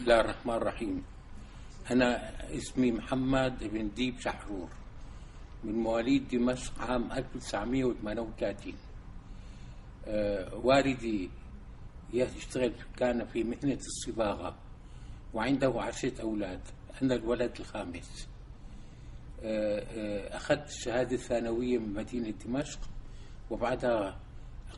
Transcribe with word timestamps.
الله 0.00 0.20
الرحمن 0.20 0.54
الرحيم 0.54 1.04
أنا 1.90 2.32
اسمي 2.56 2.92
محمد 2.92 3.64
بن 3.64 3.90
ديب 3.94 4.20
شحرور 4.20 4.68
من 5.64 5.72
مواليد 5.72 6.28
دمشق 6.28 6.80
عام 6.82 7.12
1938 7.12 8.74
أه 10.06 10.54
والدي 10.54 11.30
يشتغل 12.12 12.72
كان 12.96 13.24
في 13.26 13.44
مهنة 13.44 13.74
الصباغة 13.86 14.54
وعنده 15.34 15.72
عشرة 15.82 16.22
أولاد 16.22 16.60
أنا 17.02 17.14
الولد 17.14 17.52
الخامس 17.60 18.28
أخذت 20.32 20.68
الشهادة 20.68 21.14
الثانوية 21.16 21.78
من 21.78 21.92
مدينة 21.94 22.34
دمشق 22.46 22.78
وبعدها 23.50 24.20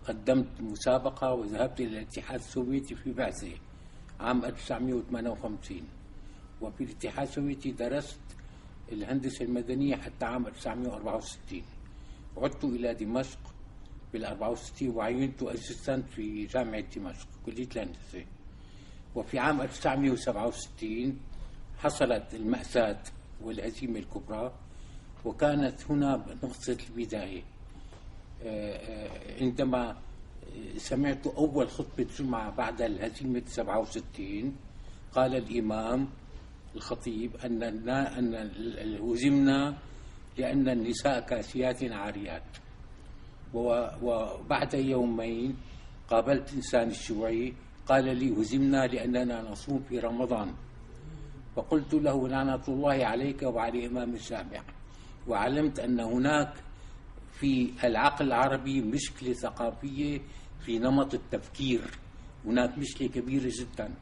قدمت 0.09 0.61
مسابقة 0.61 1.33
وذهبت 1.33 1.81
إلى 1.81 1.89
الاتحاد 1.99 2.39
السوفيتي 2.41 2.95
في 2.95 3.13
بعثة 3.13 3.53
عام 4.21 4.45
1958 4.45 5.83
وفي 6.61 6.85
الاتحاد 6.85 7.29
السوفيتي 7.29 7.71
درست 7.71 8.21
الهندسة 8.93 9.45
المدنية 9.45 9.97
حتى 9.97 10.25
عام 10.25 10.47
1964 10.47 11.63
عدت 12.37 12.65
إلى 12.65 12.95
دمشق 12.95 13.39
بال 14.13 14.25
64 14.25 14.89
وعينت 14.89 15.43
أسيستنت 15.43 16.09
في 16.09 16.47
جامعة 16.47 16.85
دمشق 16.97 17.27
كلية 17.47 17.69
الهندسة. 17.77 18.25
وفي 19.15 19.39
عام 19.39 19.61
1967 19.61 21.21
حصلت 21.79 22.35
المأساة 22.35 23.03
والهزيمة 23.43 23.99
الكبرى 23.99 24.53
وكانت 25.25 25.91
هنا 25.91 26.17
نقطة 26.43 26.77
البداية. 26.91 27.43
آه، 28.43 28.77
آه، 28.77 29.43
عندما 29.43 29.97
سمعت 30.77 31.27
أول 31.27 31.69
خطبة 31.69 32.07
جمعة 32.19 32.51
بعد 32.57 32.83
الهزيمة 32.83 33.43
67 33.47 34.57
قال 35.13 35.35
الإمام 35.37 36.09
الخطيب 36.77 37.37
أننا 37.37 38.19
أن 38.19 38.35
هزمنا 39.03 39.75
لأن 40.39 40.69
النساء 40.69 41.21
كاسيات 41.21 41.85
عاريات. 41.93 42.43
وبعد 43.55 44.75
يومين 44.75 45.57
قابلت 46.11 46.53
إنسان 46.55 46.89
الشيوعي 46.89 47.55
قال 47.87 48.05
لي 48.17 48.31
هزمنا 48.33 48.87
لأننا 48.87 49.43
نصوم 49.51 49.79
في 49.89 49.99
رمضان. 49.99 50.55
فقلت 51.57 51.95
له 51.95 52.29
لعنة 52.29 52.63
الله 52.69 53.05
عليك 53.07 53.43
وعلى 53.43 53.87
إمام 53.87 54.15
الجامع 54.15 54.63
وعلمت 55.29 55.79
أن 55.81 56.01
هناك 56.01 56.53
في 57.33 57.73
العقل 57.85 58.27
العربي 58.27 58.81
مشكلة 58.81 59.33
ثقافية 59.33 60.21
في 60.65 60.79
نمط 60.79 61.15
التفكير. 61.15 61.81
هناك 62.45 62.79
مشكلة 62.79 63.09
كبيرة 63.09 63.53
جدا 63.61 63.95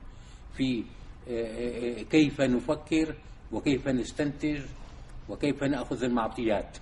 في 0.56 0.84
آه، 1.28 2.00
آه، 2.00 2.02
كيف 2.02 2.40
نفكر 2.40 3.14
وكيف 3.52 3.88
نستنتج 3.88 4.60
وكيف 5.28 5.62
نأخذ 5.64 6.04
المعطيات. 6.04 6.78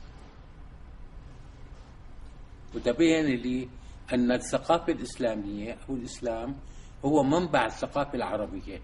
وتبين 2.75 3.25
لي 3.25 3.69
أن 4.13 4.33
الثقافة 4.33 4.93
الإسلامية 4.93 5.77
أو 5.89 5.95
الإسلام 5.95 6.57
هو 7.05 7.23
منبع 7.23 7.67
الثقافة 7.67 8.15
العربية. 8.15 8.81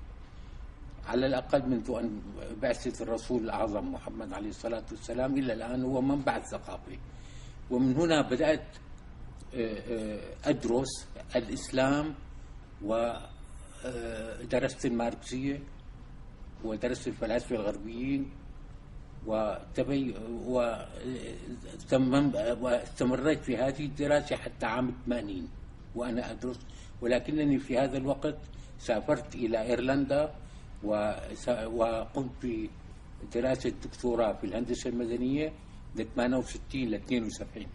على 1.07 1.27
الأقل 1.27 1.69
منذ 1.69 1.91
أن 1.91 2.21
بعثة 2.63 3.03
الرسول 3.05 3.45
الأعظم 3.45 3.93
محمد 3.93 4.33
عليه 4.33 4.49
الصلاة 4.49 4.85
والسلام 4.91 5.39
إلى 5.39 5.53
الآن 5.53 5.85
هو 5.85 6.01
منبع 6.01 6.37
الثقافة. 6.37 6.99
ومن 7.71 7.97
هنا 7.97 8.23
بدأت 8.23 8.61
آه، 8.61 8.79
آه، 8.79 8.84
أدرس 10.45 11.07
الإسلام 11.37 12.15
ودرست 12.83 14.85
آه، 14.85 14.89
الماركسية 14.89 15.61
ودرست 16.65 17.09
الفلاسفة 17.09 17.57
الغربيين 17.57 18.31
وتبي 19.27 20.15
واستمريت 22.61 23.45
في 23.45 23.57
هذه 23.57 23.85
الدراسة 23.85 24.37
حتى 24.37 24.67
عام 24.67 24.95
80 25.07 25.49
وأنا 25.95 26.31
أدرس. 26.31 26.59
ولكنني 27.03 27.59
في 27.59 27.79
هذا 27.79 27.97
الوقت 27.97 28.37
سافرت 28.79 29.35
إلى 29.35 29.63
إيرلندا 29.63 30.35
وقمت 31.67 32.47
بدراسة 33.23 33.73
دكتوراه 33.85 34.33
في 34.33 34.45
الهندسة 34.47 34.91
المدنية 34.91 35.53
من 35.97 36.05
68 36.05 36.85
ل 36.91 36.95
72 36.95 37.67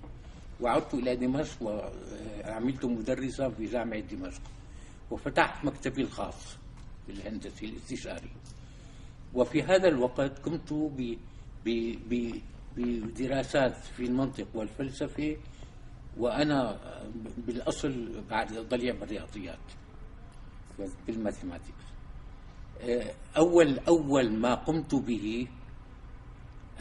وعدت 0.62 0.94
إلى 0.94 1.16
دمشق 1.16 1.62
وعملت 1.62 2.86
مدرسا 2.86 3.50
في 3.50 3.66
جامعة 3.66 4.00
دمشق 4.00 4.42
وفتحت 5.12 5.66
مكتبي 5.66 6.02
الخاص 6.02 6.58
بالهندسة 7.08 7.68
الاستشاري 7.68 8.30
وفي 9.34 9.64
هذا 9.64 9.88
الوقت 9.88 10.40
قمت 10.40 10.74
بدراسات 12.78 13.76
في 13.78 14.04
المنطق 14.06 14.48
والفلسفة 14.54 15.38
وأنا 16.18 16.78
بالأصل 17.38 18.22
بعد 18.30 18.54
ضليع 18.54 18.96
بالرياضيات 18.96 19.66
بالماثيماتيكس 21.08 21.86
أول 23.38 23.80
أول 23.88 24.32
ما 24.32 24.56
قمت 24.56 24.96
به 24.96 25.48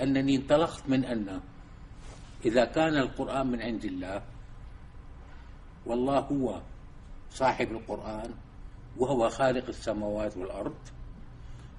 أنني 0.03 0.37
انطلقت 0.37 0.88
من 0.88 1.05
أن 1.05 1.41
إذا 2.44 2.65
كان 2.65 2.97
القرآن 2.97 3.47
من 3.47 3.62
عند 3.62 3.84
الله 3.84 4.22
والله 5.87 6.19
هو 6.19 6.60
صاحب 7.31 7.72
القرآن 7.72 8.31
وهو 8.97 9.28
خالق 9.28 9.69
السماوات 9.69 10.37
والأرض 10.37 10.75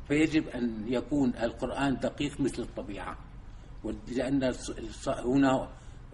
فيجب 0.07 0.47
أن 0.47 0.85
يكون 0.87 1.33
القرآن 1.41 1.99
دقيق 1.99 2.41
مثل 2.41 2.61
الطبيعة. 2.61 3.17
لأن 4.07 4.53
هنا 5.07 5.69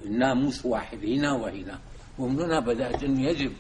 الناموس 0.05 0.65
واحد 0.65 1.05
هنا 1.05 1.31
وهنا. 1.33 1.79
ومن 2.19 2.39
هنا 2.39 2.59
بدأت 2.59 3.03
أنه 3.03 3.21
يجب 3.21 3.51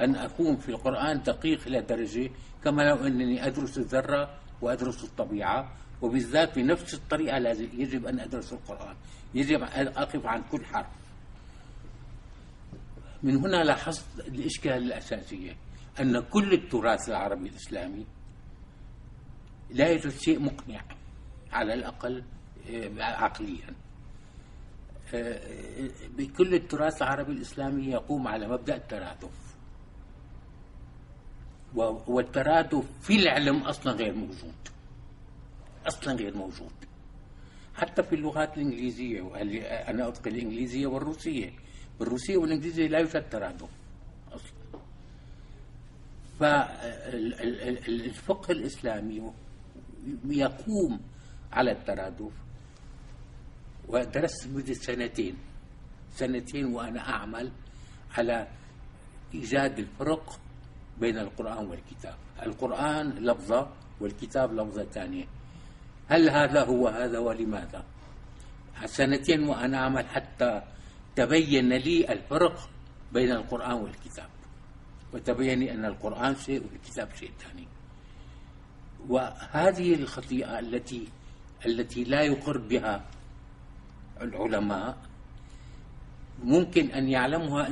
أن 0.00 0.16
أكون 0.16 0.56
في 0.56 0.68
القرآن 0.68 1.22
دقيق 1.22 1.66
إلى 1.66 1.80
درجة 1.80 2.30
كما 2.64 2.82
لو 2.82 2.96
أنني 3.06 3.46
أدرس 3.46 3.78
الذرة 3.78 4.30
وأدرس 4.62 5.04
الطبيعة. 5.04 5.72
وبالذات 6.02 6.58
بنفس 6.58 6.94
الطريقة 6.94 7.38
لازم 7.38 7.68
يجب 7.72 8.06
أن 8.06 8.20
أدرس 8.20 8.52
القرآن. 8.52 8.96
يجب 9.34 9.62
أن 9.62 9.86
أقف 9.86 10.26
عن 10.26 10.42
كل 10.52 10.64
حرف. 10.64 10.86
من 13.22 13.36
هنا 13.36 13.64
لاحظت 13.64 14.04
الإشكال 14.18 14.72
الأساسية 14.72 15.56
أن 16.00 16.20
كل 16.20 16.52
التراث 16.52 17.08
العربي 17.08 17.48
الإسلامي 17.48 18.06
لا 19.70 19.88
يوجد 19.88 20.08
شيء 20.10 20.38
مقنع 20.40 20.80
على 21.52 21.74
الأقل 21.74 22.24
آه، 22.70 23.02
عقليا. 23.02 23.74
آه، 25.14 25.90
بكل 26.16 26.54
التراث 26.54 27.02
العربي 27.02 27.32
الإسلامي 27.32 27.84
يقوم 27.86 28.28
على 28.28 28.48
مبدأ 28.48 28.76
الترادف. 28.76 29.52
والترادف 32.08 32.84
في 33.00 33.16
العلم 33.16 33.56
أصلا 33.62 33.92
غير 33.92 34.14
موجود. 34.14 34.71
أصلا 35.86 36.14
غير 36.14 36.36
موجود. 36.36 36.72
حتى 37.74 38.02
في 38.02 38.14
اللغات 38.14 38.56
الإنجليزية 38.56 39.36
أنا 39.90 40.08
أتقن 40.08 40.30
الإنجليزية 40.30 40.86
والروسية؟ 40.86 41.50
بالروسية 42.00 42.36
والإنجليزية 42.36 42.86
لا 42.86 42.98
يوجد 42.98 43.28
ترادف 43.30 43.68
أصلا 44.32 44.80
فالفقه 46.40 48.52
الإسلامي 48.52 49.32
يقوم 50.24 51.00
على 51.52 51.72
الترادف 51.72 52.32
ودرست 53.88 54.46
مدة 54.46 54.74
سنتين. 54.74 55.36
سنتين 56.12 56.64
وأنا 56.66 57.00
أعمل 57.08 57.52
على 58.18 58.48
إيجاد 59.34 59.78
الفرق 59.78 60.40
بين 61.00 61.18
القرآن 61.18 61.66
والكتاب. 61.66 62.14
القرآن 62.42 63.08
لفظة 63.10 63.70
والكتاب 64.00 64.52
لفظة 64.52 64.84
ثانية. 64.84 65.24
هل 66.08 66.30
هذا 66.30 66.64
هو 66.64 66.88
هذا 66.88 67.18
ولماذا؟ 67.18 67.84
سنتين 68.84 69.48
وأنا 69.48 69.78
أعمل 69.78 70.06
حتى 70.06 70.62
تبين 71.16 71.72
لي 71.72 72.12
الفرق 72.12 72.70
بين 73.12 73.32
القرآن 73.32 73.72
والكتاب. 73.72 74.28
وتبين 75.14 75.58
لي 75.60 75.72
أن 75.72 75.84
القرآن 75.84 76.36
شيء 76.36 76.62
والكتاب 76.62 77.08
شيء 77.14 77.30
ثاني. 77.40 77.66
وهذه 79.08 79.94
الخطيئة 79.94 80.58
التي 80.58 81.08
التي 81.66 82.04
لا 82.04 82.22
يقر 82.22 82.58
بها 82.58 83.04
العلماء 84.20 84.96
ممكن 86.44 86.90
أن 86.90 87.08
يعلمها 87.08 87.68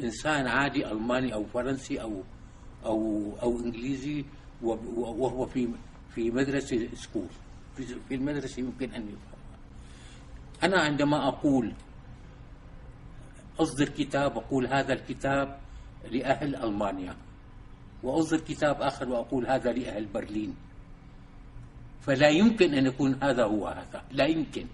إنسان 0.00 0.46
عادي 0.46 0.92
ألماني 0.92 1.34
أو 1.34 1.44
فرنسي 1.44 2.02
أو 2.02 2.22
أو 2.84 3.32
أو 3.42 3.58
إنجليزي 3.60 4.24
وهو 4.62 5.46
في 5.46 5.68
في 6.14 6.30
مدرسة 6.30 6.88
سكول 6.94 7.28
في 8.08 8.14
المدرسة 8.14 8.60
يمكن 8.60 8.90
أن 8.92 9.02
يفهمها 9.02 9.58
أنا 10.62 10.80
عندما 10.80 11.28
أقول 11.28 11.72
أصدر 13.60 13.88
كتاب 13.88 14.36
أقول 14.36 14.66
هذا 14.66 14.92
الكتاب 14.92 15.58
لأهل 16.10 16.56
ألمانيا. 16.56 17.16
وأصدر 18.02 18.40
كتاب 18.40 18.82
آخر 18.82 19.08
وأقول 19.08 19.46
هذا 19.46 19.72
لأهل 19.72 20.06
برلين. 20.06 20.54
فلا 22.00 22.28
يمكن 22.28 22.74
أن 22.74 22.86
يكون 22.86 23.18
هذا 23.22 23.44
هو 23.44 23.68
هذا. 23.68 24.02
لا 24.10 24.26
يمكن. 24.26 24.66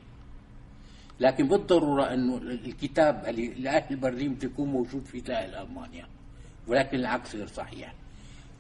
لكن 1.21 1.49
بالضرورة 1.49 2.05
أن 2.05 2.35
الكتاب 2.35 3.27
لأهل 3.59 3.97
برلين 3.97 4.39
يكون 4.43 4.69
موجود 4.69 5.05
في 5.05 5.21
سائر 5.21 5.63
ألمانيا. 5.63 6.07
ولكن 6.67 6.97
العكس 6.99 7.35
غير 7.37 7.47
صحيح. 7.47 7.95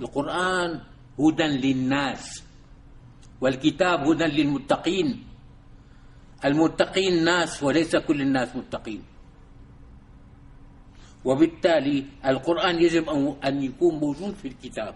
القرآن 0.00 0.80
هدى 1.18 1.42
للناس. 1.42 2.44
والكتاب 3.40 3.98
هدى 4.08 4.24
للمتقين. 4.24 5.24
المتقين 6.44 7.24
ناس 7.24 7.62
وليس 7.62 7.96
كل 7.96 8.20
الناس 8.20 8.56
متقين. 8.56 9.02
وبالتالي 11.24 12.04
القرآن 12.26 12.76
يجب 12.82 13.08
أن 13.44 13.62
يكون 13.62 13.94
موجود 13.94 14.34
في 14.34 14.48
الكتاب. 14.48 14.94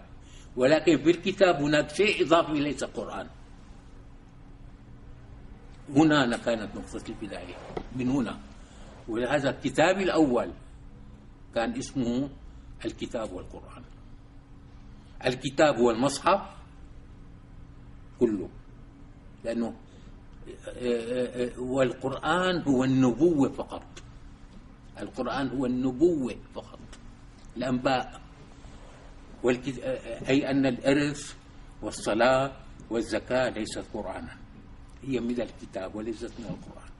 ولكن 0.55 0.97
في 0.97 1.09
الكتاب 1.09 1.55
هناك 1.55 1.89
شيء 1.89 2.25
إضافي 2.25 2.59
ليس 2.59 2.83
قرآن. 2.83 3.27
هنا 5.95 6.37
كانت 6.37 6.75
نقطة 6.75 7.03
البداية. 7.09 7.55
من 7.95 8.09
هنا. 8.09 8.39
ولهذا 9.07 9.49
الكتاب 9.49 9.97
الأول 9.99 10.51
كان 11.55 11.77
اسمه 11.77 12.29
الكتاب 12.85 13.31
والقرآن. 13.33 13.83
الكتاب 15.25 15.75
هو 15.75 15.91
المصحف 15.91 16.60
كله. 18.21 18.49
لأنه 19.43 19.73
والقرآن 21.57 22.61
هو 22.61 22.83
النبوة 22.83 23.49
فقط. 23.49 23.87
القرآن 24.99 25.47
هو 25.49 25.65
النبوة 25.65 26.35
فقط. 26.53 26.79
الأنباء. 27.57 28.21
أي 30.29 30.51
أن 30.51 30.65
الإرث 30.65 31.33
والصلاة 31.81 32.51
والزكاة 32.89 33.49
ليست 33.49 33.85
قرآنا. 33.93 34.37
هي 35.03 35.19
من 35.19 35.41
الكتاب 35.41 35.95
وليست 35.95 36.33
من 36.39 36.45
القرآن. 36.45 36.91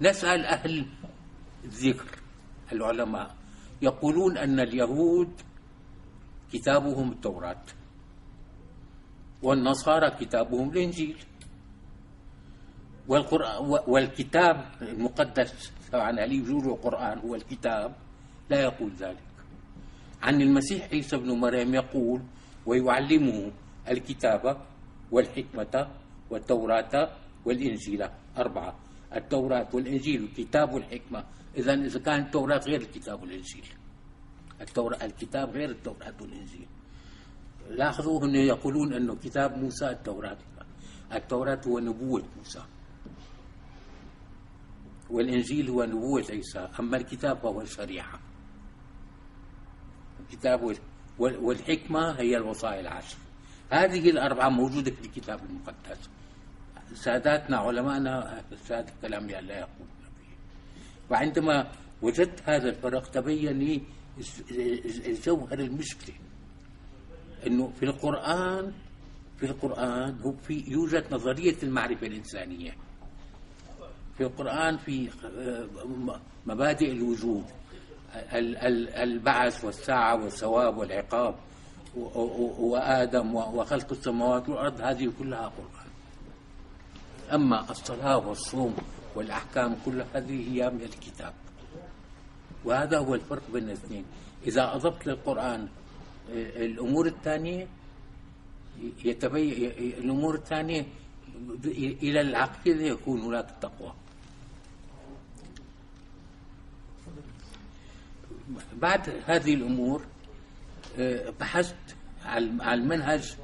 نسأل 0.00 0.44
أهل 0.44 0.86
الذكر 1.64 2.18
العلماء. 2.72 3.34
يقولون 3.82 4.38
أن 4.38 4.60
اليهود 4.60 5.30
كتابهم 6.52 7.12
التوراة. 7.12 7.64
والنصارى 9.42 10.10
كتابهم 10.10 10.70
الإنجيل. 10.70 11.16
والقرآن 13.08 13.80
والكتاب 13.86 14.56
المقدس 14.82 15.72
طبعا 15.92 16.20
علي 16.20 16.40
وجوده 16.40 16.74
القرآن 16.74 17.18
هو 17.18 17.34
الكتاب. 17.34 17.94
لا 18.50 18.60
يقول 18.60 18.92
ذلك. 18.92 19.26
عن 20.22 20.42
المسيح 20.42 20.88
عيسى 20.92 21.16
بن 21.16 21.30
مريم 21.30 21.74
يقول 21.74 22.20
ويعلمه 22.66 23.52
الكتابة 23.88 24.56
والحكمة 25.12 25.88
والتوراة 26.30 27.12
والإنجيل. 27.44 28.08
أربعة. 28.38 28.78
التوراة 29.14 29.68
والإنجيل 29.72 30.22
والكتاب 30.22 30.72
والحكمة. 30.72 31.24
إذا 31.56 31.74
إذا 31.74 31.98
كان 32.00 32.20
التوراة 32.22 32.58
غير 32.58 32.80
الكتاب 32.80 33.22
والإنجيل. 33.22 33.64
التوراة 34.60 35.04
الكتاب 35.04 35.50
غير 35.50 35.70
التوراة 35.70 36.14
والإنجيل. 36.20 36.66
لاحظوا 37.70 38.24
أنه 38.24 38.38
يقولون 38.38 38.92
أنه 38.92 39.14
كتاب 39.14 39.58
موسى 39.58 39.90
التوراة. 39.90 40.38
التوراة 41.12 41.60
هو 41.66 41.78
نبوة 41.78 42.24
موسى. 42.36 42.62
والإنجيل 45.10 45.70
هو 45.70 45.84
نبوة 45.84 46.24
عيسى. 46.30 46.68
أما 46.80 46.96
الكتاب 46.96 47.38
فهو 47.38 47.60
الشريعة. 47.60 48.20
الكتاب 50.20 50.76
والحكمة 51.18 52.10
هي 52.10 52.36
الوصايا 52.36 52.80
العشر 52.80 53.16
هذه 53.70 54.10
الأربعة 54.10 54.48
موجودة 54.48 54.90
في 54.90 55.00
الكتاب 55.00 55.40
المقدس. 55.44 56.10
ساداتنا 56.94 57.56
علماءنا 57.56 58.42
سادة 58.64 58.92
الكلام 58.92 59.26
لا 59.26 59.66
فيه. 59.66 60.36
وعندما 61.10 61.72
وجدت 62.02 62.42
هذا 62.48 62.68
الفرق 62.68 63.10
تبين 63.10 63.58
لي 63.58 63.82
جوهر 65.26 65.58
المشكلة. 65.58 66.14
إنه 67.46 67.72
في 67.80 67.84
القرآن 67.84 68.72
في 69.36 69.46
القرآن 69.46 70.18
هو 70.24 70.32
في 70.32 70.64
يوجد 70.68 71.14
نظرية 71.14 71.56
المعرفة 71.62 72.06
الإنسانية. 72.06 72.76
في 74.16 74.22
القرآن 74.24 74.76
في 74.76 75.10
آه، 75.24 75.68
مبادئ 76.46 76.92
الوجود 76.92 77.44
البعث 78.32 79.64
والساعة 79.64 80.24
والثواب 80.24 80.76
والعقاب 80.76 81.34
وآدم 82.58 83.34
وخلق 83.34 83.90
السماوات 83.92 84.48
والأرض 84.48 84.80
هذه 84.80 85.12
كلها 85.18 85.48
قرآن. 85.48 85.90
أما 87.32 87.70
الصلاة 87.70 88.28
والصوم 88.28 88.76
والأحكام 89.14 89.76
كل 89.84 90.04
هذه 90.14 90.52
هي 90.52 90.70
من 90.70 90.82
الكتاب. 90.82 91.34
وهذا 92.64 92.98
هو 92.98 93.14
الفرق 93.14 93.42
بين 93.52 93.64
الاثنين. 93.64 94.04
إذا 94.46 94.74
أضفت 94.74 95.06
للقرآن 95.06 95.68
الأمور 96.32 97.06
الثانية 97.06 97.68
يتبين 99.04 99.70
الأمور 99.98 100.34
الثانية 100.34 100.86
إلى 102.02 102.20
العقيدة 102.20 102.82
يكون 102.84 103.20
هناك 103.20 103.46
تقوى 103.60 103.92
بعد 108.72 109.22
هذه 109.26 109.54
الأمور 109.54 110.02
آه، 110.98 111.30
بحثت 111.40 111.96
على 112.24 112.74
المنهج 112.74 113.36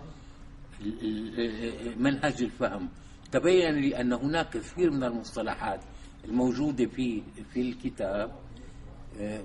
منهج 1.97 2.43
الفهم. 2.43 2.89
تبين 3.33 3.75
لي 3.75 4.01
أن 4.01 4.13
هناك 4.13 4.51
كثير 4.51 4.91
من 4.91 5.05
المصطلحات 5.05 5.81
الموجودة 6.25 6.87
في 6.87 7.23
في 7.55 7.61
الكتاب 7.61 8.33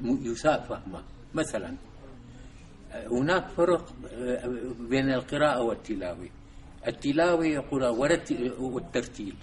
يساء 0.04 0.66
فهمها 0.70 1.04
مثلا 1.34 1.76
هناك 3.12 3.48
فرق 3.48 3.94
بين 4.90 5.10
القراءة 5.14 5.62
والتلاوة. 5.62 6.30
التلاوة 6.88 7.46
يقول 7.46 7.84
والترتيل. 8.60 9.36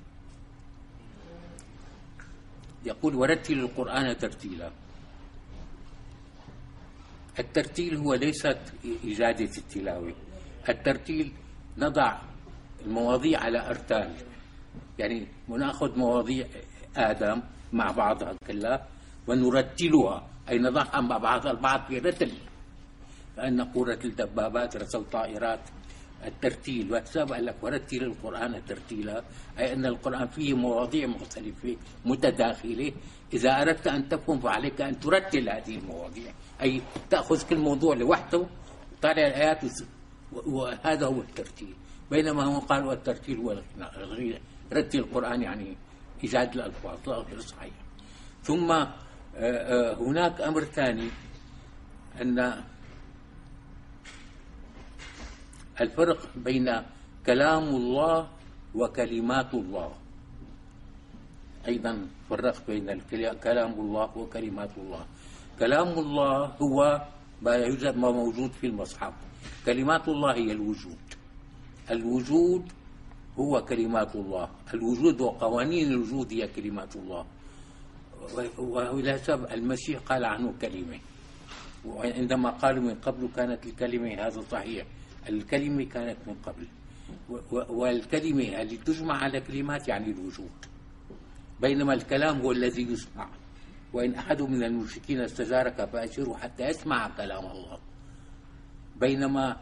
يقول 2.85 3.15
ورتل 3.15 3.59
القرآن 3.59 4.17
ترتيلا. 4.17 4.71
الترتيل 7.39 7.97
هو 7.97 8.15
ليست 8.15 8.59
إجادة 9.05 9.51
التلاوة. 9.59 10.15
الترتيل 10.69 11.33
نضع 11.79 12.19
المواضيع 12.87 13.41
على 13.41 13.71
أرتال. 13.71 14.15
يعني 14.99 15.27
نأخذ 15.49 15.99
مواضيع 15.99 16.47
آدم 16.97 17.43
مع 17.73 17.91
بعضها 17.91 18.35
كلها 18.47 18.87
ونرتلها. 19.27 20.29
أي 20.49 20.59
نضعها 20.59 21.01
مع 21.01 21.19
بعضها 21.19 21.53
البعض 21.53 21.87
في 21.89 21.99
رتل 21.99 22.33
فأن 23.37 23.61
قورة 23.61 23.99
الدبابات 24.05 24.77
رسل 24.77 25.05
طائرات 25.05 25.61
الترتيل 26.27 26.93
واتساب 26.93 27.33
قال 27.33 27.47
لك 27.47 27.57
ورتل 27.63 28.03
القرآن 28.03 28.65
ترتيلا 28.65 29.25
أي 29.59 29.73
أن 29.73 29.87
القرآن 29.87 30.27
فيه 30.27 30.55
مواضيع 30.55 31.07
مختلفة 31.07 31.77
متداخلة. 32.05 32.93
إذا 33.33 33.63
أردت 33.63 33.87
أن 33.87 34.09
تفهم 34.09 34.41
فعليك 34.41 34.81
أن 34.81 35.01
ترتل 35.01 35.49
هذه 35.49 35.77
المواضيع. 35.79 36.33
أي 36.63 36.83
تأخذ 37.11 37.49
كل 37.49 37.59
موضوع 37.59 37.95
لوحده 37.95 38.47
طالع 39.03 39.27
الآيات 39.27 39.61
وهذا 40.33 41.07
هو 41.07 41.21
الترتيل. 41.21 41.75
بينما 42.11 42.45
هو 42.45 42.59
قال 42.59 42.87
والترتيل 42.87 43.37
هو 43.39 43.63
رتل 44.73 44.99
القرآن 44.99 45.43
يعني 45.43 45.77
إيجاد 46.25 46.55
الألفاظ 46.55 47.09
غير 47.09 47.41
صحيح. 47.41 47.73
ثم 48.43 48.71
آه، 48.71 48.91
آه، 49.37 49.95
هناك 49.95 50.41
أمر 50.41 50.65
ثاني 50.65 51.09
أن 52.21 52.65
الفرق 55.81 56.21
بين 56.37 56.69
كلام 57.27 57.67
الله 57.69 58.29
وكلمات 58.75 59.55
الله. 59.55 59.91
أيضا 61.69 61.93
فرق 62.31 62.57
بين 62.67 63.01
كلام 63.43 63.73
الله 63.81 64.09
وكلمات 64.19 64.73
الله. 64.79 65.05
كلام 65.59 65.91
الله 65.99 66.37
هو 66.63 66.79
ما 67.43 67.55
يوجد 67.55 67.97
ما 67.97 68.11
موجود 68.11 68.53
في 68.53 68.67
المصحف. 68.67 69.15
كلمات 69.67 70.09
الله 70.09 70.33
هي 70.35 70.53
الوجود. 70.53 71.05
الوجود 71.91 72.65
هو 73.39 73.53
كلمات 73.65 74.13
الله. 74.17 74.47
الوجود 74.75 75.21
وقوانين 75.21 75.87
الوجود 75.93 76.33
هي 76.33 76.49
كلمات 76.49 76.97
الله. 76.97 77.25
وإلى 78.59 79.19
سبب 79.19 79.53
المسيح 79.53 80.01
قال 80.01 80.25
عنه 80.25 80.55
كلمة. 80.61 80.99
وعندما 81.85 82.51
قالوا 82.51 82.83
من 82.83 82.97
قبل 83.01 83.29
كانت 83.37 83.67
الكلمة 83.67 84.11
هذا 84.21 84.41
صحيح. 84.41 84.87
الكلمة 85.29 85.85
كانت 85.85 86.17
من 86.27 86.35
قبل. 86.35 86.67
والكلمة 87.51 88.63
اللي 88.63 88.77
تجمع 88.77 89.17
على 89.17 89.41
كلمات 89.41 89.89
يعني 89.89 90.11
الوجود. 90.11 90.51
بينما 91.61 91.95
الكلام 91.95 92.41
هو 92.41 92.53
الذي 92.53 92.83
يسمع. 92.83 93.29
وإن 93.93 94.15
أحد 94.15 94.43
من 94.43 94.63
المشركين 94.63 95.21
استجارك 95.21 95.85
فأجره 95.85 96.35
حتى 96.35 96.69
يسمع 96.69 97.09
كلام 97.17 97.47
الله. 97.47 97.79
بينما 99.01 99.57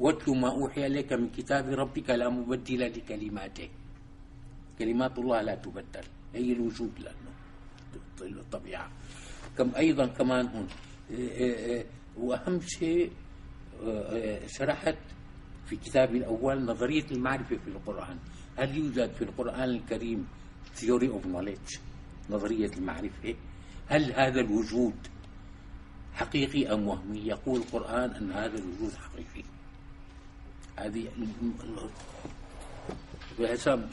واتل 0.00 0.36
ما 0.36 0.48
أوحي 0.48 0.86
إليك 0.86 1.12
من 1.12 1.30
كتاب 1.30 1.68
ربك 1.68 2.10
لا 2.10 2.28
مبدل 2.28 2.80
لكلماته. 2.80 3.68
كلمات 4.78 5.18
الله 5.18 5.42
لا 5.42 5.54
تبدل. 5.54 6.04
هي 6.34 6.52
الوجود 6.52 6.92
لأنه 6.98 7.32
الطبيعة 8.40 8.90
كم 9.58 9.74
أيضا 9.74 10.06
كمان 10.06 10.46
هون 10.46 10.68
وأهم 12.16 12.60
شيء 12.60 13.12
شرحت 14.46 14.98
في 15.66 15.76
كتابي 15.76 16.18
الأول 16.18 16.64
نظرية 16.64 17.06
المعرفة 17.10 17.56
في 17.56 17.68
القرآن. 17.68 18.18
هل 18.56 18.76
يوجد 18.76 19.12
في 19.12 19.24
القرآن 19.24 19.64
الكريم 19.64 20.26
theory 20.76 21.08
of 21.08 21.26
knowledge 21.26 21.78
نظرية 22.30 22.70
المعرفة؟ 22.76 23.34
هل 23.86 24.12
هذا 24.12 24.40
الوجود 24.40 24.94
حقيقي 26.14 26.74
أم 26.74 26.88
وهمي؟ 26.88 27.18
يقول 27.18 27.60
القرآن 27.60 28.10
أن 28.10 28.32
هذا 28.32 28.58
الوجود 28.58 28.92
حقيقي. 28.94 29.48
هذه 30.76 31.08
بحسب 33.40 33.88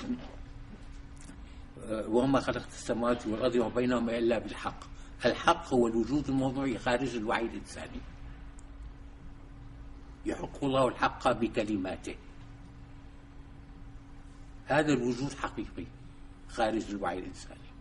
وما 1.89 2.39
خلقت 2.39 2.67
السماوات 2.67 3.27
والأرض 3.27 3.55
وما 3.55 3.75
بينهما 3.75 4.17
إلا 4.17 4.39
بالحق. 4.39 4.83
الحق 5.25 5.73
هو 5.73 5.87
الوجود 5.87 6.29
الموضوعي 6.29 6.77
خارج 6.77 7.15
الوعي 7.15 7.45
الإنساني. 7.45 7.99
يحق 10.25 10.63
الله 10.63 10.87
الحق 10.87 11.31
بكلماته. 11.31 12.15
هذا 14.65 14.93
الوجود 14.93 15.33
حقيقي 15.33 15.85
خارج 16.49 16.89
الوعي 16.89 17.19
الإنساني. 17.19 17.71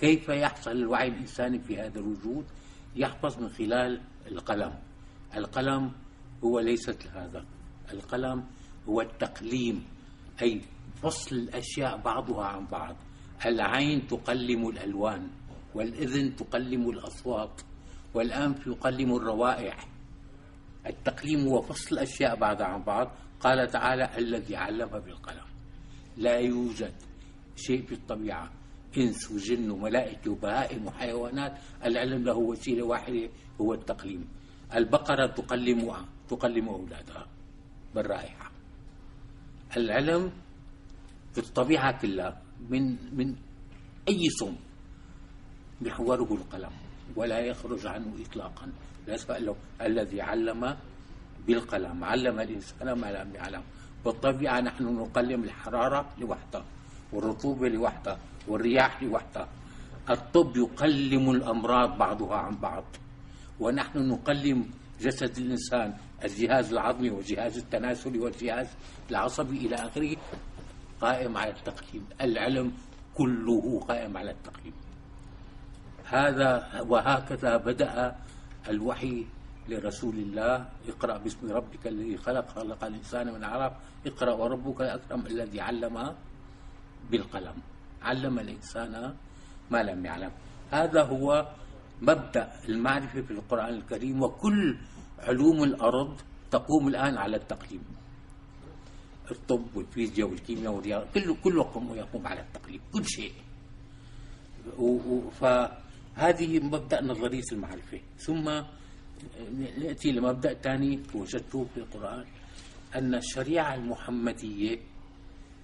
كيف 0.00 0.28
يحصل 0.28 0.70
الوعي 0.70 1.08
الإنساني 1.08 1.58
في 1.58 1.80
هذا 1.80 2.00
الوجود؟ 2.00 2.44
يحفظ 2.96 3.42
من 3.42 3.48
خلال 3.48 4.00
القلم. 4.26 4.74
القلم 5.36 5.92
هو 6.44 6.60
ليست 6.60 7.06
هذا. 7.06 7.44
القلم 7.92 8.44
هو 8.88 9.00
التقليم 9.00 9.84
أي 10.42 10.62
فصل 11.02 11.36
الأشياء 11.36 11.96
بعضها 11.96 12.44
عن 12.44 12.66
بعض. 12.66 12.96
العين 13.46 14.06
تقلم 14.06 14.68
الألوان 14.68 15.30
والإذن 15.74 16.36
تقلم 16.36 16.90
الأصوات 16.90 17.60
والأنف 18.14 18.66
يقلم 18.66 19.16
الروائح. 19.16 19.97
التقليم 20.88 21.48
هو 21.48 21.60
فصل 21.62 21.96
الأشياء 21.96 22.36
بعضها 22.36 22.66
عن 22.66 22.82
بعض. 22.82 23.10
قال 23.40 23.70
تعالى 23.70 24.18
الذي 24.18 24.56
علم 24.56 24.88
بالقلم. 24.88 25.48
لا 26.16 26.36
يوجد 26.38 26.94
شيء 27.56 27.86
في 27.86 27.94
الطبيعة. 27.94 28.52
إنس 28.96 29.30
وجن 29.30 29.70
وملائكة 29.70 30.30
وبهائم 30.30 30.86
وحيوانات. 30.86 31.58
العلم 31.84 32.24
له 32.24 32.36
وسيلة 32.36 32.86
واحدة 32.86 33.28
هو 33.60 33.74
التقليم. 33.74 34.28
البقرة 34.74 35.26
تقلم 35.26 35.94
تقلم 36.28 36.68
أولادها 36.68 37.26
بالرائحة. 37.94 38.50
العلم 39.76 40.32
في 41.32 41.38
الطبيعة 41.38 42.00
كلها 42.02 42.42
من 42.68 43.16
من 43.16 43.36
أي 44.08 44.28
صم 44.40 44.56
محوره 45.80 46.34
القلم 46.34 46.72
ولا 47.16 47.38
يخرج 47.40 47.86
عنه 47.86 48.14
إطلاقا. 48.26 48.72
لا 49.08 49.38
له 49.38 49.56
الذي 49.80 50.20
علم 50.20 50.76
بالقلم 51.46 52.04
علم 52.04 52.36
الإنسان 52.40 52.92
ما 52.92 53.08
لم 53.08 53.28
يعلم. 53.34 53.62
بالطبيعة 54.04 54.60
نحن 54.60 54.84
نقلم 54.84 55.44
الحرارة 55.44 56.00
لوحدها 56.18 56.64
والرطوبة 57.12 57.68
لوحدها 57.68 58.18
والرياح 58.48 59.02
لوحدها. 59.02 59.48
الطب 60.10 60.56
يقلم 60.56 61.30
الأمراض 61.30 61.98
بعضها 61.98 62.36
عن 62.36 62.54
بعض. 62.56 62.84
ونحن 63.60 63.98
نقلم 64.08 64.70
جسد 65.00 65.38
الإنسان 65.38 65.94
الجهاز 66.24 66.72
العظمي 66.72 67.10
والجهاز 67.10 67.58
التناسلي 67.58 68.18
والجهاز 68.18 68.68
العصبي 69.10 69.56
إلى 69.56 69.76
آخره 69.76 70.16
قائم 71.00 71.36
على 71.36 71.50
التقييم 71.50 72.04
العلم 72.20 72.72
كله 73.14 73.80
قائم 73.80 74.16
على 74.16 74.30
التقييم 74.30 74.72
هذا 76.04 76.82
وهكذا 76.88 77.56
بدأ 77.56 78.16
الوحي 78.68 79.26
لرسول 79.68 80.16
الله. 80.16 80.54
اقرأ 80.88 81.18
باسم 81.18 81.52
ربك 81.52 81.86
الذي 81.86 82.16
خلق. 82.16 82.48
خلق 82.48 82.84
الإنسان 82.84 83.26
من 83.34 83.44
عرق. 83.44 83.80
اقرأ 84.06 84.32
وربك 84.32 84.80
الأكرم 84.80 85.26
الذي 85.26 85.60
علم 85.60 85.96
بالقلم. 87.10 87.56
علم 88.02 88.38
الإنسان 88.38 89.14
ما 89.70 89.80
لم 89.82 89.98
يعلم. 90.04 90.32
هذا 90.70 91.02
هو 91.02 91.48
مبدأ 92.02 92.52
المعرفة 92.68 93.20
في 93.22 93.30
القرآن 93.30 93.74
الكريم 93.74 94.22
وكل 94.22 94.76
علوم 95.18 95.58
الأرض 95.64 96.20
تقوم 96.50 96.88
الآن 96.88 97.16
على 97.16 97.36
التقليم. 97.36 97.84
الطب 99.30 99.76
والفيزياء 99.76 100.28
والكيمياء 100.28 100.72
والرياضة 100.72 101.06
كله 101.12 101.34
كله 101.44 101.96
يقوم 101.96 102.26
على 102.26 102.40
التقليد 102.40 102.80
كل 102.92 103.04
شيء. 103.04 103.32
فهذه 106.18 106.58
مبدأ 106.60 107.02
نظرية 107.02 107.42
المعرفة 107.52 108.00
ثم 108.18 108.44
نأتي 109.78 110.12
لمبدأ 110.12 110.54
ثاني 110.54 111.02
وجدته 111.14 111.66
في 111.74 111.80
القرآن 111.80 112.24
أن 112.94 113.14
الشريعة 113.14 113.74
المحمدية 113.74 114.78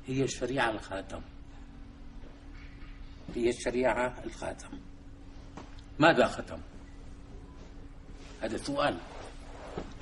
هي 0.07 0.23
الشريعة 0.23 0.71
الخاتم. 0.71 1.21
هي 3.35 3.49
الشريعة 3.49 4.25
الخاتم. 4.25 4.79
ماذا 5.99 6.27
ختم 6.27 6.59
هذا 8.43 8.57
سؤال. 8.57 8.99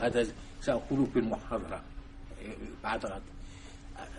هذا 0.00 0.26
سأقوله 0.60 1.04
في 1.04 1.18
المحاضرة 1.18 1.82
بعد 2.82 3.06
غد. 3.06 3.22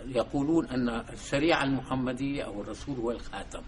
يقولون 0.06 0.68
أن 0.68 0.90
الشريعة 0.90 1.64
المحمدية 1.64 2.44
أو 2.44 2.62
الرسول 2.62 2.98
هو 2.98 3.12
الخاتم. 3.12 3.62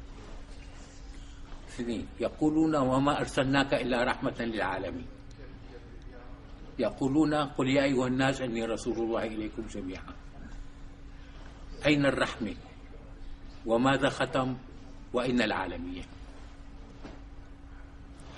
اثنين 1.76 2.08
يقولون 2.20 2.76
وما 2.76 3.20
أرسلناك 3.20 3.74
إلا 3.74 4.04
رحمة 4.04 4.36
للعالمين. 4.40 5.08
يقولون 6.80 7.34
قل 7.34 7.68
يا 7.68 7.84
أيها 7.84 8.08
الناس 8.08 8.42
إني 8.42 8.66
رسول 8.66 8.98
الله 8.98 9.24
إليكم 9.24 9.64
جميعا. 9.68 10.14
أين 11.86 12.06
الرحمة؟ 12.06 12.56
وماذا 13.66 14.10
ختم؟ 14.10 14.56
وأين 15.14 15.42
العالمية 15.42 16.04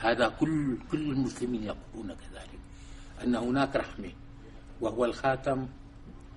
هذا 0.01 0.29
كل 0.29 0.77
كل 0.91 1.10
المسلمين 1.10 1.63
يقولون 1.63 2.13
كذلك 2.13 2.62
أن 3.24 3.36
هناك 3.36 3.75
رحمة 3.75 4.12
وهو 4.82 5.06
الخاتم 5.06 5.67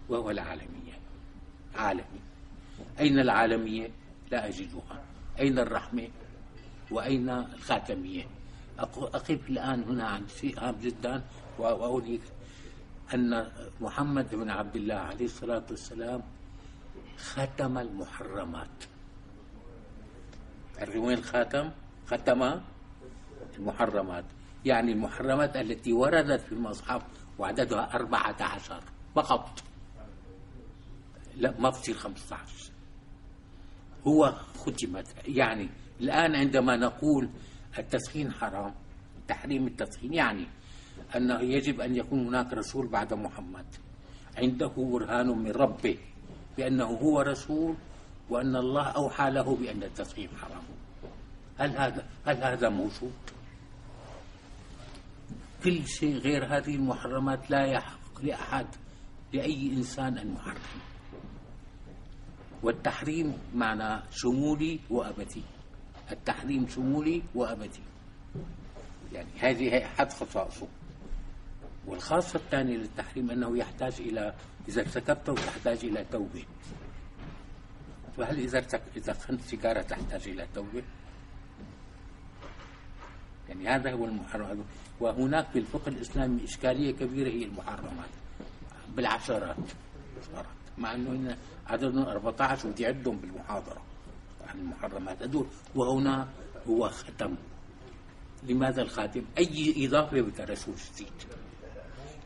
وهو 0.08 0.30
العالمية. 0.30 0.96
عالمي. 1.76 2.20
أين 3.00 3.18
العالمية؟ 3.18 3.90
لا 4.30 4.48
أجدها. 4.48 5.04
أين 5.38 5.58
الرحمة؟ 5.58 6.08
وأين 6.90 7.30
الخاتمية؟ 7.30 8.26
أقف 8.78 9.50
الآن 9.50 9.82
هنا 9.82 10.06
عن 10.08 10.28
شيء 10.28 10.60
هام 10.60 10.74
جدا 10.82 11.22
وأقول 11.58 12.18
أن 13.14 13.50
محمد 13.80 14.34
بن 14.34 14.50
عبد 14.50 14.76
الله 14.76 14.94
عليه 14.94 15.24
الصلاة 15.24 15.64
والسلام 15.70 16.22
ختم 17.18 17.78
المحرمات. 17.78 18.84
وين 20.96 21.18
الخاتم؟ 21.18 21.70
ختم 22.06 22.60
المحرمات. 23.58 24.24
يعني 24.64 24.92
المحرمات 24.92 25.56
التي 25.56 25.92
وردت 25.92 26.40
في 26.40 26.52
المصحف 26.52 27.02
وعددها 27.38 27.94
أربعة 27.94 28.36
عشر 28.40 28.82
فقط. 29.14 29.62
لا 31.36 31.54
ما 31.58 31.70
بتصير 31.70 31.94
15 31.94 32.70
هو 34.06 34.34
ختمت 34.56 35.06
يعني 35.28 35.68
الآن 36.00 36.36
عندما 36.36 36.76
نقول 36.76 37.28
التسخين 37.78 38.32
حرام 38.32 38.74
تحريم 39.28 39.66
التسخين 39.66 40.14
يعني 40.14 40.46
أنه 41.16 41.40
يجب 41.40 41.80
أن 41.80 41.96
يكون 41.96 42.26
هناك 42.26 42.52
رسول 42.52 42.88
بعد 42.88 43.14
محمد. 43.14 43.66
عنده 44.38 44.72
برهان 44.76 45.28
من 45.38 45.50
ربه 45.50 45.98
بأنه 46.56 46.84
هو 46.84 47.20
رسول 47.20 47.74
وأن 48.30 48.56
الله 48.56 48.86
أوحى 48.88 49.30
له 49.30 49.56
بأن 49.56 49.82
التسخين 49.82 50.28
حرام. 50.28 50.62
هل 51.58 51.70
هذا 51.76 52.06
هل 52.26 52.36
هذا 52.36 52.68
موجود؟ 52.68 53.12
كل 55.64 55.86
شيء 55.86 56.16
غير 56.16 56.56
هذه 56.56 56.74
المحرمات 56.74 57.50
لا 57.50 57.66
يحق 57.66 58.22
لأحد 58.22 58.66
لأي 59.32 59.72
إنسان 59.72 60.18
أن 60.18 60.34
يحرم. 60.34 60.80
والتحريم 62.62 63.38
معنى 63.54 64.02
شمولي 64.10 64.80
وأبدي. 64.90 65.42
التحريم 66.12 66.68
شمولي 66.68 67.22
وأبدي. 67.34 67.82
يعني 69.12 69.28
هذه 69.38 69.84
أحد 69.84 70.12
خصائصه. 70.12 70.68
والخاصة 71.86 72.36
الثانية 72.36 72.76
للتحريم 72.76 73.30
أنه 73.30 73.58
يحتاج 73.58 73.94
إلى 74.00 74.34
إذا 74.68 74.80
ارتكبته 74.80 75.34
تحتاج 75.34 75.84
إلى 75.84 76.04
توبة. 76.12 76.44
فهل 78.16 78.38
إذا 78.38 78.64
إذا 78.96 79.12
خنت 79.12 79.40
سيجارة 79.40 79.82
تحتاج 79.82 80.28
إلى 80.28 80.46
توبة؟ 80.54 80.82
يعني 83.48 83.68
هذا 83.68 83.92
هو 83.92 84.04
المحرم. 84.04 84.64
وهناك 85.00 85.46
في 85.52 85.58
الفقه 85.58 85.88
الإسلامي 85.88 86.44
إشكالية 86.44 86.92
كبيرة 86.92 87.28
هي 87.28 87.44
المحرمات. 87.44 88.10
بالعشرات 88.96 89.56
مع 90.78 90.94
أنه 90.94 91.36
عددهم 91.66 92.02
14 92.02 92.68
ودي 92.68 92.86
عدهم 92.86 93.16
بالمحاضرة. 93.16 93.89
المحرمات 94.58 95.22
هذول 95.22 95.46
وهنا 95.74 96.28
هو 96.68 96.88
ختم. 96.88 97.34
لماذا 98.42 98.82
الخاتم؟ 98.82 99.24
أي 99.38 99.86
إضافة 99.86 100.20
بترسول 100.20 100.74
جديد. 100.74 101.12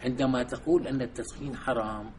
عندما 0.04 0.42
تقول 0.42 0.86
أن 0.86 1.02
التسخين 1.02 1.56
حرام 1.56 2.10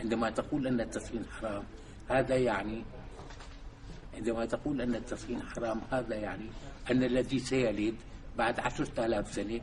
عندما 0.00 0.30
تقول 0.30 0.66
أن 0.66 0.80
التسخين 0.80 1.24
حرام 1.40 1.64
هذا 2.10 2.36
يعني 2.36 2.84
عندما 4.14 4.44
تقول 4.46 4.80
أن 4.80 4.94
التسخين 4.94 5.42
حرام 5.42 5.80
هذا 5.90 6.16
يعني 6.16 6.48
أن 6.90 7.02
الذي 7.02 7.38
سيلد 7.38 7.94
بعد 8.38 8.60
عشرة 8.60 9.06
آلاف 9.06 9.34
سنة 9.34 9.60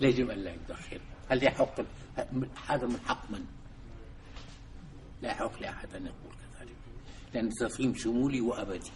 يجب 0.00 0.30
أن 0.30 0.38
لا 0.38 0.54
يدخن 0.54 0.98
هل 1.28 1.44
يحق؟ 1.44 1.80
هذا 2.66 2.86
من 2.86 3.00
حق 3.06 3.30
من؟ 3.30 3.44
لا 5.22 5.30
يحق 5.30 5.60
لأحد 5.60 5.94
أن 5.94 6.06
يقول 6.06 6.34
كذلك 6.34 6.76
لأن 7.34 7.46
التسخين 7.46 7.94
شمولي 7.94 8.40
وأبدي. 8.40 8.90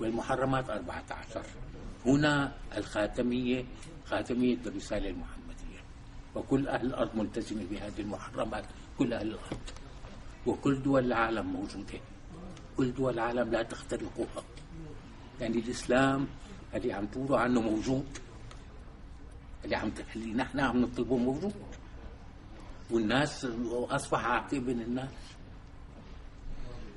والمحرمات 0.00 0.70
أربعة 0.70 1.04
عشر. 1.10 1.46
هنا 2.06 2.52
الخاتمية 2.76 3.64
خاتمية 4.06 4.58
الرسالة 4.66 5.08
المحمدية. 5.08 5.80
وكل 6.34 6.68
أهل 6.68 6.86
الأرض 6.86 7.16
ملتزمة 7.16 7.64
بهذه 7.70 8.00
المحرمات 8.00 8.64
كل 8.98 9.12
أهل 9.12 9.26
الأرض. 9.26 9.60
وكل 10.46 10.82
دول 10.82 11.04
العالم 11.04 11.46
موجودة. 11.46 12.00
كل 12.76 12.94
دول 12.94 13.14
العالم 13.14 13.50
لا 13.50 13.62
تخترقوها. 13.62 14.44
يعني 15.40 15.58
الإسلام 15.58 16.26
اللي 16.74 16.92
عم 16.92 17.06
تقولوا 17.06 17.38
عنه 17.38 17.60
موجود. 17.60 18.18
اللي 19.64 19.76
عم 19.76 19.92
اللي 20.16 20.34
نحن 20.34 20.60
عم 20.60 20.82
نطلبه 20.82 21.16
موجود. 21.16 21.54
والناس 22.92 23.44
أصبح 23.90 24.26
بين 24.58 24.80
الناس. 24.80 25.10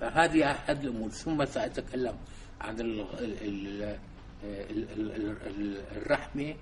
فهذه 0.02 0.52
أحد 0.52 0.84
الأمور. 0.84 1.10
ثم 1.10 1.46
سأتكلم 1.46 2.18
عن 2.62 2.76
الرحمة 5.98 6.56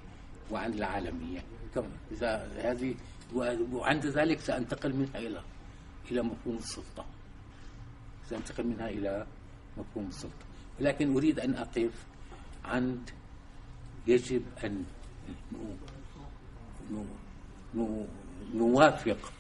وعن 0.52 0.74
العالمية. 0.74 1.42
كمان 1.76 1.92
إذا 2.12 2.52
هذه 2.58 2.96
وعند 3.74 4.06
ذلك 4.06 4.40
سأنتقل 4.40 4.94
منها 4.94 5.18
إلى 5.18 5.42
إلى 6.12 6.22
مفهوم 6.22 6.58
السلطة. 6.58 7.06
سأنتقل 8.30 8.68
منها 8.68 8.90
إلى 8.90 9.28
مفهوم 9.78 10.08
السلطة. 10.08 10.46
لكن 10.80 11.16
أريد 11.16 11.40
أن 11.40 11.56
أقف 11.56 12.06
عند 12.66 13.10
يجب 14.08 14.44
أن 14.64 14.84
نوافق 18.56 19.34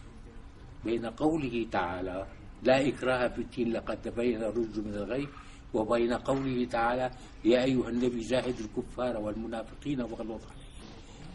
بين 0.85 1.05
قوله 1.05 1.67
تعالى 1.71 2.25
لا 2.63 2.87
إكراه 2.87 3.27
في 3.27 3.41
الدين 3.41 3.73
لقد 3.73 4.01
تبين 4.01 4.43
الرشد 4.43 4.79
من 4.79 4.93
الغي 4.93 5.27
وبين 5.73 6.13
قوله 6.13 6.65
تعالى 6.65 7.11
يا 7.45 7.63
أيها 7.63 7.89
النبي 7.89 8.19
جاهد 8.19 8.55
الكفار 8.59 9.17
والمنافقين 9.17 10.01
واغلظ 10.01 10.41
عليهم. 10.51 10.71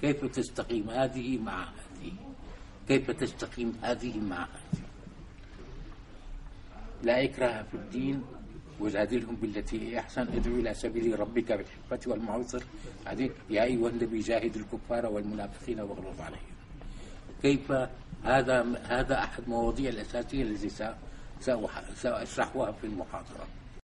كيف 0.02 0.24
تستقيم 0.24 0.90
هذه 0.90 1.38
مع 1.38 1.62
هذه؟ 1.64 2.12
كيف 2.88 3.10
تستقيم 3.10 3.78
هذه 3.82 4.20
مع 4.20 4.42
هذه؟ 4.44 4.82
لا 7.02 7.24
إكراه 7.24 7.62
في 7.62 7.74
الدين 7.74 8.22
وجادلهم 8.80 9.36
بالتي 9.36 9.80
هي 9.88 9.98
أحسن 9.98 10.22
ادعو 10.22 10.54
إلى 10.54 10.74
سبيل 10.74 11.20
ربك 11.20 11.52
بالحكمة 11.52 12.12
والمعوذر 12.12 12.64
بعدين 13.06 13.30
يا 13.50 13.62
أيها 13.62 13.88
النبي 13.88 14.18
جاهد 14.20 14.56
الكفار 14.56 15.06
والمنافقين 15.06 15.80
واغلظ 15.80 16.20
عليهم. 16.20 16.55
كيف 17.42 17.72
هذا 18.24 18.66
هذا 18.88 19.18
أحد 19.18 19.42
مواضيع 19.48 19.90
الأساسية 19.90 20.42
التي 20.42 20.94
سأشرحها 21.96 22.72
في 22.72 22.84
المحاضرة. 22.84 23.46